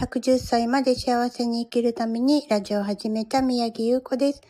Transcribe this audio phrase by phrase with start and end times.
[0.00, 4.40] 110歳まで幸せに生きるためにラジオを始めた宮城優子です。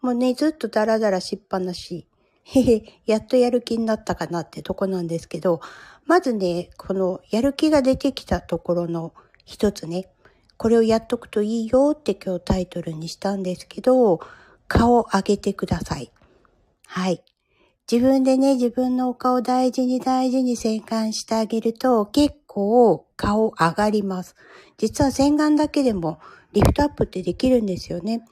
[0.00, 2.08] もうね、ずっとダラダラしっぱなし。
[2.42, 5.60] へへ、やっとやる気になったかなってとこなんですけど、
[6.06, 9.14] まずね、このやる気が出てきたところの
[9.44, 10.08] 一つね、
[10.56, 14.18] これをやっとくといいよって今日タイトルにしたんですけど、
[14.66, 16.10] 顔を上げてください。
[16.88, 17.22] はい。
[17.90, 24.36] 自分でね、自分のお顔大事に大事に洗顔してあげると結構顔上がります。
[24.76, 26.20] 実は洗顔だけでも
[26.52, 28.26] リフトアップってできるんですよね。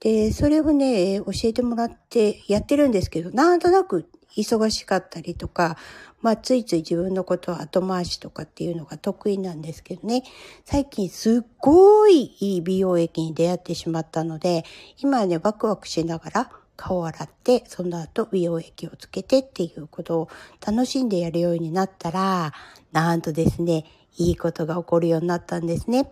[0.00, 5.78] で、それをね、教えてもらってやってるんですけど、なんとなく忙しかったりとか、
[6.20, 10.22] まあ、ついつい自分のことは後回しとかっていうのが得意なんですけどね。
[10.66, 14.66] 最近すっごいいい美容液に出会ってしまったので、
[14.98, 20.28] 今はね、ワクワクしながら顔を洗って、その後美容液をつけてっていうことを
[20.64, 22.54] 楽しんでやるようになったら、
[22.92, 23.84] なんとですね、
[24.16, 26.10] いいことが起こるようになったんですね。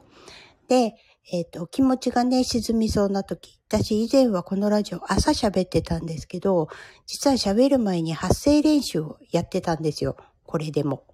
[0.69, 0.97] で、
[1.33, 3.59] えっ、ー、と、気持ちがね、沈みそうな時。
[3.69, 6.69] 私以前はこのラジオ朝喋ってたんですけど、
[7.07, 10.17] 実は喋る前に発声練習をやってたんですよ。
[10.45, 11.05] これでも。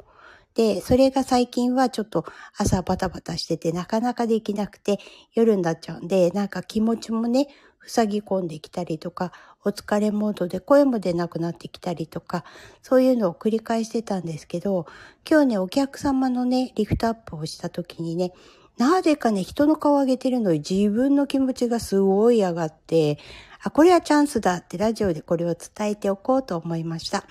[0.55, 2.27] で、それが最近はちょっと
[2.59, 4.99] 朝バタバタしててなかなかできなくて
[5.33, 7.49] 夜になっちゃうんで、なんか気持ちもね、
[7.87, 9.33] 塞ぎ込んできたりとか、
[9.65, 12.45] お疲れモードで声も出なくなってきたりとか、
[12.83, 14.87] そういうのを繰り返してたんですけど、
[15.29, 18.33] 今日ね、お客様のね、リフトアップをした時にね、
[18.79, 23.19] なぜかね、人の顔を上げてるのに自分の気持ちがすごい上がって、
[23.63, 27.25] あ、これはチャンスだってラジオでこれを伝えておこうと思いました。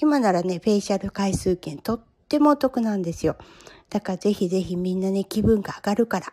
[0.00, 3.36] 今ならね、フェイシャル回数券とってもお得なんですよ。
[3.90, 6.32] だからぜひぜひみんなね、気分が上がるから、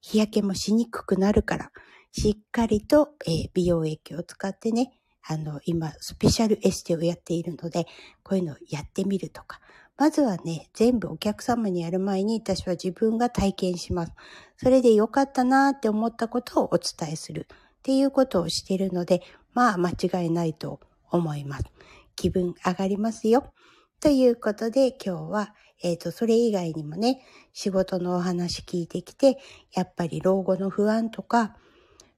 [0.00, 1.70] 日焼けもしにくくなるから、
[2.12, 4.92] しっかりと、えー、美容液を使ってね、
[5.26, 7.86] あの、今、スペシャルエステをやっているので、
[8.22, 9.60] こういうのをやってみるとか。
[9.96, 14.12] まずはね、全部お客様にやる前に私は自分が体験します。
[14.56, 19.22] それで良かったなーって思ったことをお伝えするっていうことをしているので、
[19.54, 21.64] まあ間違いないと思います。
[22.16, 23.52] 気分上がりますよ。
[24.00, 29.38] ということで今日は、えっ、ー、と、それ以外にもね、仕事のお話聞いてきて、
[29.72, 31.56] やっぱり老後の不安とか、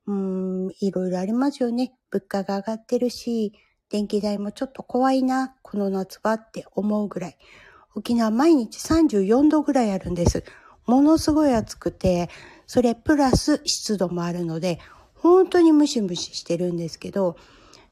[0.07, 1.95] うーん、いろいろありますよね。
[2.11, 3.53] 物価が上がってるし、
[3.91, 7.39] 電気代もちょっと怖いな、この夏はって思うぐらい。
[7.95, 10.45] 沖縄毎日34度ぐらいあるんです。
[10.87, 12.29] ものすごい暑くて、
[12.67, 14.79] それプラス湿度もあるので、
[15.15, 17.37] 本当にムシムシしてるんですけど、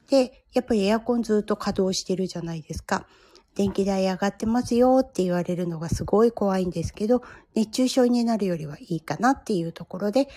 [0.09, 3.07] で、やっぱりエアコンずっと稼働してるじゃないですか。
[3.55, 7.21] 電気代上がってますよって言われるのがすごい怖いんですけど、
[7.55, 10.27] 熱中症になるよりはいいかなっていうところで、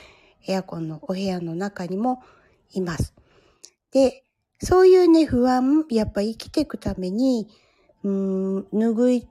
[0.48, 2.22] エアコンのお部屋の中にも
[2.72, 3.14] います。
[3.92, 4.24] で、
[4.62, 7.48] そういうね、不安、やっぱ生きていくために、
[8.04, 9.28] うーん、拭い、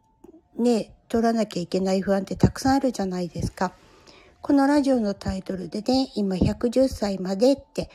[0.58, 3.74] ね、取らなきゃいけない不安ってたくさんあるじゃないですか。
[4.42, 7.90] このラジオのタイトルでね、今110歳までって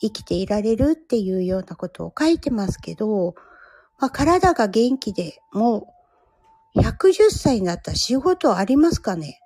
[0.00, 3.34] 生きていられるっていうようなことを書いてますけど、
[3.98, 5.94] まあ、体が元気でも
[6.74, 9.40] う110歳になったら仕事ありますかね？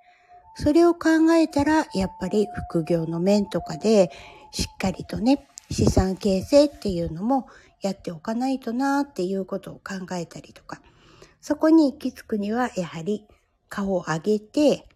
[0.55, 4.11] それを考えたら、やっぱり副業の面とかで、
[4.51, 7.47] しっかりとね、資産形成っていうのも
[7.81, 10.81] やっておかないとなっていうことを考えたりとか、
[11.41, 13.25] そこに行き着くには、やはり
[13.69, 14.87] 顔を上げて、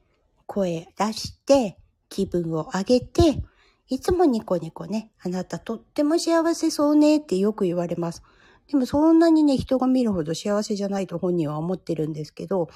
[0.46, 1.78] 声出して、
[2.10, 3.44] 気分を上げて、
[3.90, 8.22] いつもニコニコね、あなたとっても幸せそうねってよく言われます。
[8.70, 12.70] でもそんなにね、人が見るほど幸せじゃないと本人は思ってるんですけど、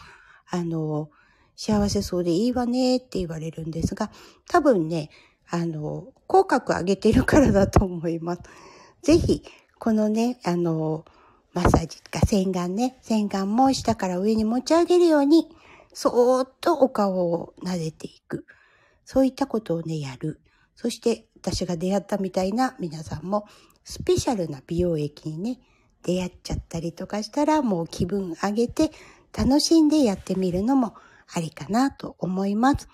[0.49, 1.09] あの、
[1.55, 4.11] 幸せそうでいいわねって言われるんですが、
[4.49, 5.09] 多分ね、
[5.49, 8.41] あの、口角上げてるからだと思います。
[9.03, 9.43] ぜひ、
[9.79, 11.05] このね、あの、
[11.53, 15.49] マッサージか洗顔ね、洗顔も下から上に持ち上げるように、
[15.93, 18.45] そーっとお顔を撫でていく。
[19.03, 20.39] そういったことをね、やる。
[20.75, 23.45] そして、私が出会ったみたいな皆さんも、
[23.83, 25.59] スペシャルな美容液にね、
[26.03, 28.91] 出会っちゃったりとかしたら、もう気分上げて、
[29.37, 30.93] 楽しんでやってみるのも
[31.33, 32.87] ありかなと思います。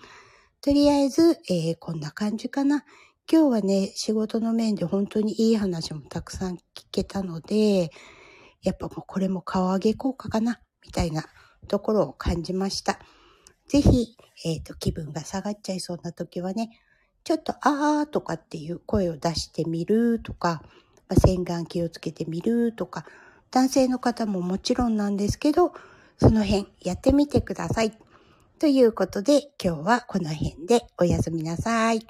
[0.60, 2.84] とりあえず、えー、こんな感じかな。
[3.30, 6.58] 今日はね、仕事の面で本当にいい話もたくさん聞
[6.90, 7.90] けたので、
[8.62, 11.24] やっぱもうこれも顔上げ効果かな、みたいな
[11.68, 12.98] ところを感じました。
[13.68, 16.70] ぜひ、えっ、ー、と、気分が下がっちゃいそうな時はね、
[17.22, 20.62] ちょっとあーとかっていう声を出してみるとか、
[21.08, 23.04] まあ、洗顔気をつけてみるとか、
[23.50, 25.72] 男性の方ももちろんなんですけど、
[26.16, 27.98] その辺やってみてください。
[28.58, 32.04] ということで今日はこの辺でおやすみなさい。